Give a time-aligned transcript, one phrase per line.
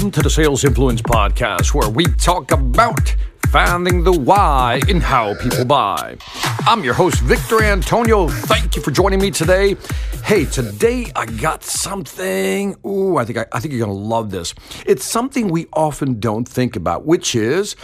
[0.00, 3.14] Welcome to the Sales Influence Podcast, where we talk about
[3.50, 6.16] finding the why in how people buy.
[6.60, 8.26] I'm your host, Victor Antonio.
[8.26, 9.76] Thank you for joining me today.
[10.24, 12.76] Hey, today I got something.
[12.86, 14.54] Ooh, I think I, I think you're gonna love this.
[14.86, 17.76] It's something we often don't think about, which is,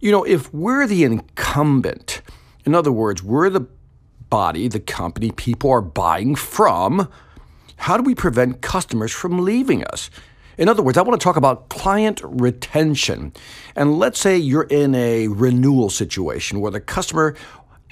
[0.00, 2.20] you know, if we're the incumbent,
[2.64, 3.68] in other words, we're the
[4.28, 7.08] body, the company people are buying from.
[7.76, 10.10] How do we prevent customers from leaving us?
[10.60, 13.32] In other words, I want to talk about client retention.
[13.74, 17.34] And let's say you're in a renewal situation where the customer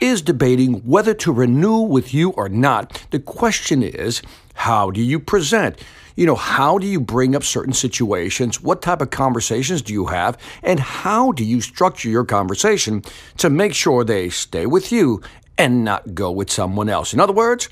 [0.02, 3.06] is debating whether to renew with you or not.
[3.10, 4.20] The question is,
[4.52, 5.82] how do you present?
[6.14, 8.60] You know, how do you bring up certain situations?
[8.60, 10.36] What type of conversations do you have?
[10.62, 13.02] And how do you structure your conversation
[13.38, 15.22] to make sure they stay with you
[15.56, 17.14] and not go with someone else?
[17.14, 17.70] In other words,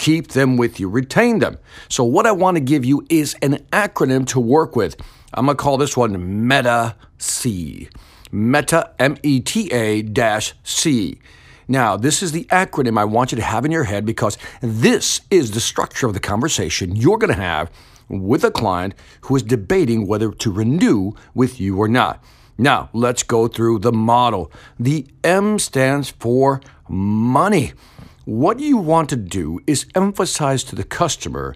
[0.00, 1.58] keep them with you, retain them.
[1.88, 4.96] So, what I want to give you is an acronym to work with.
[5.34, 7.88] I'm going to call this one META C.
[8.32, 11.20] META, M E T A dash C.
[11.68, 15.20] Now, this is the acronym I want you to have in your head because this
[15.30, 17.70] is the structure of the conversation you're going to have
[18.08, 22.24] with a client who is debating whether to renew with you or not.
[22.58, 24.50] Now, let's go through the model.
[24.80, 27.72] The M stands for money.
[28.26, 31.54] What you want to do is emphasize to the customer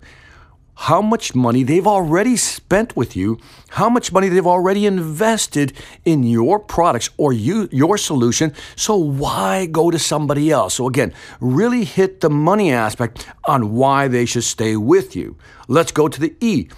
[0.76, 5.74] how much money they've already spent with you, how much money they've already invested
[6.06, 8.54] in your products or you, your solution.
[8.76, 10.74] So why go to somebody else?
[10.74, 15.36] So again, really hit the money aspect on why they should stay with you.
[15.68, 16.68] Let's go to the E.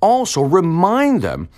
[0.00, 1.48] Also remind them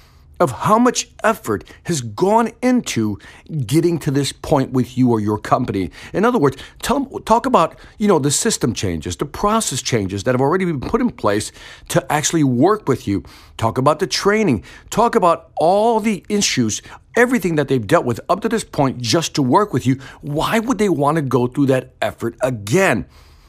[0.40, 3.18] of how much effort has gone into
[3.66, 5.90] getting to this point with you or your company.
[6.14, 10.24] In other words, tell them, talk about you know the system changes, the process changes
[10.24, 11.52] that have already been put in place
[11.88, 13.22] to actually work with you.
[13.58, 14.64] Talk about the training.
[14.88, 16.80] Talk about all the issues,
[17.16, 19.96] everything that they've dealt with up to this point just to work with you.
[20.22, 23.04] Why would they want to go through that effort again?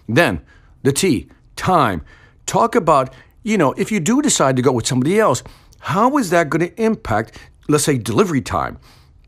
[0.09, 0.41] Then
[0.83, 2.03] the T, time.
[2.45, 3.13] Talk about
[3.43, 5.41] you know if you do decide to go with somebody else
[5.81, 7.37] how is that going to impact,
[7.67, 8.79] let's say, delivery time,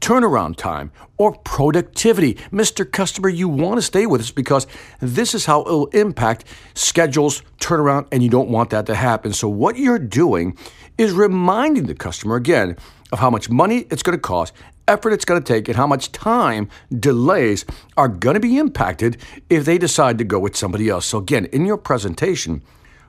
[0.01, 2.35] turnaround time, or productivity?
[2.51, 2.89] Mr.
[2.89, 4.67] Customer, you want to stay with us because
[4.99, 9.33] this is how it will impact schedules, turnaround, and you don't want that to happen.
[9.33, 10.57] So, what you're doing
[10.97, 12.77] is reminding the customer again
[13.11, 14.53] of how much money it's going to cost,
[14.87, 17.65] effort it's going to take, and how much time delays
[17.97, 19.17] are going to be impacted
[19.49, 21.07] if they decide to go with somebody else.
[21.07, 22.61] So, again, in your presentation,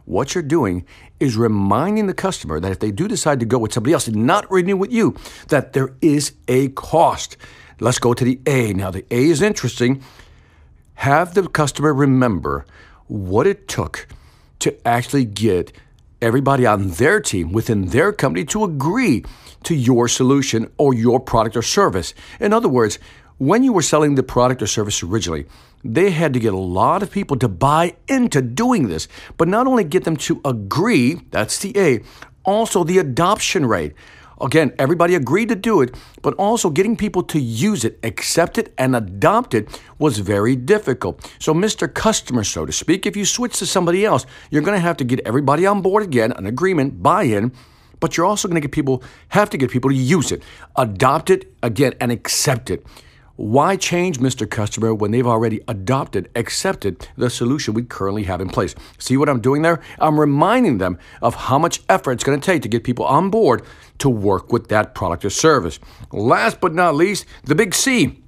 [0.05, 0.85] what you're doing
[1.19, 4.27] is reminding the customer that if they do decide to go with somebody else and
[4.27, 5.17] not renew with you,
[5.49, 7.37] that there is a cost.
[7.81, 8.73] Let's go to the A.
[8.75, 10.03] Now, the A is interesting.
[10.95, 12.67] Have the customer remember
[13.07, 14.07] what it took
[14.61, 15.73] to actually get
[16.23, 19.25] everybody on their team within their company to agree
[19.65, 22.15] to your solution or your product or service.
[22.41, 22.99] In other words,
[23.39, 25.47] when you were selling the product or service originally,
[25.85, 29.67] they had to get a lot of people to buy into doing this, but not
[29.67, 32.01] only get them to agree, that's the A,
[32.45, 33.93] also the adoption rate.
[34.41, 38.75] Again, everybody agreed to do it, but also getting people to use it, accept it,
[38.77, 41.31] and adopt it was very difficult.
[41.39, 41.93] So, Mr.
[41.93, 45.05] Customer, so to speak, if you switch to somebody else, you're going to have to
[45.05, 47.53] get everybody on board again, an agreement, buy in,
[48.01, 50.43] but you're also going to get people, have to get people to use it,
[50.77, 52.85] adopt it again, and accept it.
[53.37, 54.49] Why change, Mr.
[54.49, 58.77] Customer, when they've already adopted, accepted the solution we currently have in place?
[58.99, 59.81] See what I'm doing there?
[59.99, 63.31] I'm reminding them of how much effort it's going to take to get people on
[63.31, 63.63] board
[63.99, 65.81] to work with that product or service.
[66.13, 68.23] Last but not least, the big C.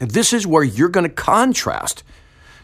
[0.00, 2.02] This is where you're going to contrast,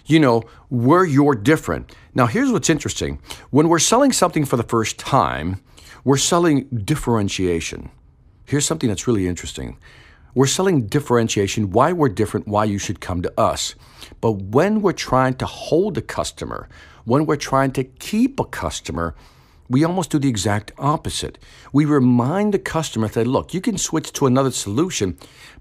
[0.05, 1.95] you know, where you're different.
[2.15, 5.63] Now, here's what's interesting when we're selling something for the first time,
[6.05, 7.89] we're selling differentiation.
[8.45, 9.79] Here's something that's really interesting.
[10.35, 13.75] We're selling differentiation, why we're different, why you should come to us.
[14.21, 16.69] But when we're trying to hold a customer,
[17.05, 19.17] when we're trying to keep a customer,
[19.69, 21.39] we almost do the exact opposite.
[21.73, 25.17] We remind the customer that, look, you can switch to another solution,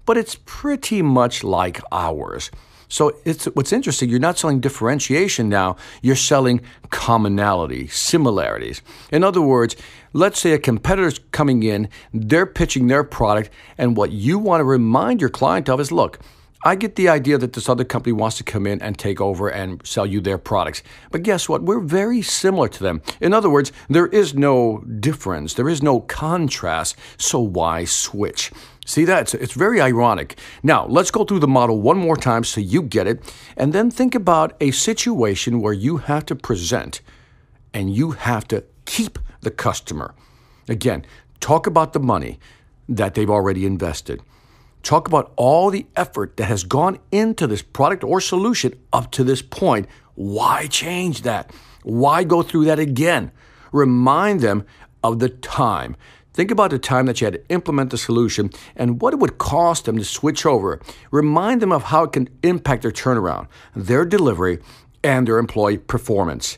[0.06, 2.50] but it's pretty much like ours.
[2.90, 6.60] So it's what's interesting, you're not selling differentiation now, you're selling
[6.90, 8.82] commonality, similarities.
[9.12, 9.76] In other words,
[10.12, 13.48] let's say a competitor's coming in, they're pitching their product,
[13.78, 16.18] and what you want to remind your client of is look,
[16.62, 19.48] I get the idea that this other company wants to come in and take over
[19.48, 20.82] and sell you their products.
[21.10, 21.62] But guess what?
[21.62, 23.02] We're very similar to them.
[23.20, 28.52] In other words, there is no difference, there is no contrast, so why switch?
[28.84, 29.22] See that?
[29.22, 30.38] It's, it's very ironic.
[30.62, 33.22] Now, let's go through the model one more time so you get it,
[33.56, 37.00] and then think about a situation where you have to present
[37.72, 40.14] and you have to keep the customer.
[40.68, 41.06] Again,
[41.40, 42.38] Talk about the money
[42.88, 44.20] that they've already invested.
[44.82, 49.24] Talk about all the effort that has gone into this product or solution up to
[49.24, 49.86] this point.
[50.14, 51.52] Why change that?
[51.82, 53.32] Why go through that again?
[53.72, 54.64] Remind them
[55.02, 55.96] of the time.
[56.32, 59.38] Think about the time that you had to implement the solution and what it would
[59.38, 60.80] cost them to switch over.
[61.10, 64.60] Remind them of how it can impact their turnaround, their delivery,
[65.02, 66.56] and their employee performance.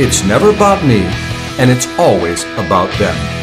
[0.00, 1.00] it's never about me,
[1.58, 3.37] and it's always about them.